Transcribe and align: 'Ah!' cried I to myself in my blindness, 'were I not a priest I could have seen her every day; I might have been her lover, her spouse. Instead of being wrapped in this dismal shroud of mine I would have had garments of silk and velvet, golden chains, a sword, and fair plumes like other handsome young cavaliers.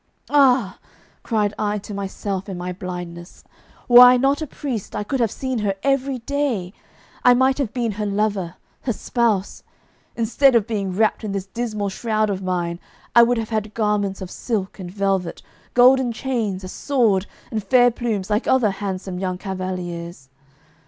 'Ah!' 0.31 0.79
cried 1.21 1.53
I 1.59 1.77
to 1.77 1.93
myself 1.93 2.49
in 2.49 2.57
my 2.57 2.73
blindness, 2.73 3.43
'were 3.87 3.99
I 4.01 4.17
not 4.17 4.41
a 4.41 4.47
priest 4.47 4.95
I 4.95 5.03
could 5.03 5.19
have 5.19 5.29
seen 5.29 5.59
her 5.59 5.75
every 5.83 6.17
day; 6.17 6.73
I 7.23 7.35
might 7.35 7.59
have 7.59 7.71
been 7.71 7.91
her 7.91 8.05
lover, 8.07 8.55
her 8.81 8.93
spouse. 8.93 9.61
Instead 10.15 10.55
of 10.55 10.65
being 10.65 10.91
wrapped 10.91 11.23
in 11.23 11.33
this 11.33 11.45
dismal 11.45 11.89
shroud 11.89 12.31
of 12.31 12.41
mine 12.41 12.79
I 13.15 13.21
would 13.21 13.37
have 13.37 13.49
had 13.49 13.75
garments 13.75 14.23
of 14.23 14.31
silk 14.31 14.79
and 14.79 14.89
velvet, 14.89 15.43
golden 15.75 16.11
chains, 16.11 16.63
a 16.63 16.67
sword, 16.67 17.27
and 17.51 17.63
fair 17.63 17.91
plumes 17.91 18.27
like 18.31 18.47
other 18.47 18.71
handsome 18.71 19.19
young 19.19 19.37
cavaliers. 19.37 20.29